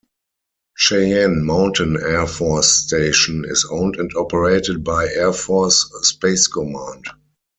[0.75, 7.05] Cheyenne Mountain Air Force Station is owned and operated by Air Force Space Command.